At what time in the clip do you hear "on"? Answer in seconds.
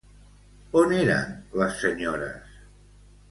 0.79-0.93